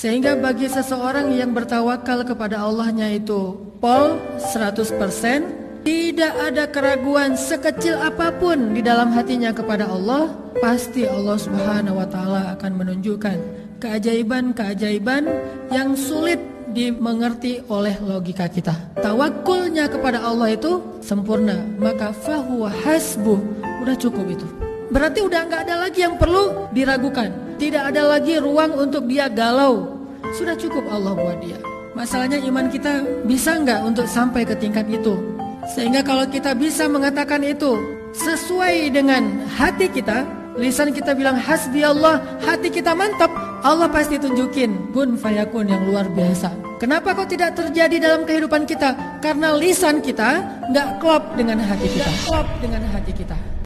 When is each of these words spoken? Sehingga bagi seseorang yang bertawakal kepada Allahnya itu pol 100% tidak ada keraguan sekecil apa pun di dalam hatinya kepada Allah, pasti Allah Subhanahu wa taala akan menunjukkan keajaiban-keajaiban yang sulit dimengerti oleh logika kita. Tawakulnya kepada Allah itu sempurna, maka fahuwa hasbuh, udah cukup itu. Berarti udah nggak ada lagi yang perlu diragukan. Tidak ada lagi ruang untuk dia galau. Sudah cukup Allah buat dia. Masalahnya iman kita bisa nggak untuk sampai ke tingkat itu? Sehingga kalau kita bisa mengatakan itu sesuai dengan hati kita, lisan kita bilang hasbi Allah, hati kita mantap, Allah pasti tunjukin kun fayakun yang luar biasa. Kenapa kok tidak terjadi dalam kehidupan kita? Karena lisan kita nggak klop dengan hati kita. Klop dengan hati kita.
Sehingga 0.00 0.32
bagi 0.32 0.64
seseorang 0.64 1.28
yang 1.36 1.52
bertawakal 1.52 2.24
kepada 2.24 2.64
Allahnya 2.64 3.20
itu 3.20 3.52
pol 3.84 4.16
100% 4.40 4.96
tidak 5.84 6.32
ada 6.40 6.64
keraguan 6.72 7.36
sekecil 7.36 8.00
apa 8.00 8.32
pun 8.32 8.72
di 8.72 8.80
dalam 8.80 9.12
hatinya 9.12 9.52
kepada 9.52 9.84
Allah, 9.84 10.32
pasti 10.56 11.04
Allah 11.04 11.36
Subhanahu 11.36 12.00
wa 12.00 12.08
taala 12.08 12.56
akan 12.56 12.80
menunjukkan 12.80 13.36
keajaiban-keajaiban 13.84 15.28
yang 15.68 15.92
sulit 15.92 16.40
dimengerti 16.72 17.60
oleh 17.68 18.00
logika 18.00 18.48
kita. 18.48 18.72
Tawakulnya 19.04 19.84
kepada 19.92 20.24
Allah 20.24 20.56
itu 20.56 20.80
sempurna, 21.04 21.60
maka 21.76 22.16
fahuwa 22.16 22.72
hasbuh, 22.72 23.36
udah 23.84 23.96
cukup 24.00 24.32
itu. 24.32 24.48
Berarti 24.88 25.20
udah 25.20 25.44
nggak 25.44 25.60
ada 25.68 25.76
lagi 25.84 26.08
yang 26.08 26.16
perlu 26.16 26.72
diragukan. 26.72 27.49
Tidak 27.60 27.92
ada 27.92 28.16
lagi 28.16 28.40
ruang 28.40 28.72
untuk 28.72 29.04
dia 29.04 29.28
galau. 29.28 30.00
Sudah 30.32 30.56
cukup 30.56 30.80
Allah 30.88 31.12
buat 31.12 31.44
dia. 31.44 31.60
Masalahnya 31.92 32.40
iman 32.48 32.72
kita 32.72 33.04
bisa 33.28 33.60
nggak 33.60 33.84
untuk 33.84 34.08
sampai 34.08 34.48
ke 34.48 34.56
tingkat 34.56 34.88
itu? 34.88 35.20
Sehingga 35.68 36.00
kalau 36.00 36.24
kita 36.24 36.56
bisa 36.56 36.88
mengatakan 36.88 37.44
itu 37.44 37.76
sesuai 38.16 38.96
dengan 38.96 39.44
hati 39.60 39.92
kita, 39.92 40.24
lisan 40.56 40.96
kita 40.96 41.12
bilang 41.12 41.36
hasbi 41.36 41.84
Allah, 41.84 42.24
hati 42.40 42.72
kita 42.72 42.96
mantap, 42.96 43.28
Allah 43.60 43.92
pasti 43.92 44.16
tunjukin 44.16 44.96
kun 44.96 45.20
fayakun 45.20 45.68
yang 45.68 45.84
luar 45.84 46.08
biasa. 46.08 46.56
Kenapa 46.80 47.12
kok 47.12 47.28
tidak 47.28 47.60
terjadi 47.60 48.00
dalam 48.00 48.24
kehidupan 48.24 48.64
kita? 48.64 49.20
Karena 49.20 49.52
lisan 49.52 50.00
kita 50.00 50.64
nggak 50.72 50.96
klop 50.96 51.36
dengan 51.36 51.60
hati 51.60 51.92
kita. 51.92 52.08
Klop 52.24 52.48
dengan 52.64 52.88
hati 52.88 53.12
kita. 53.12 53.59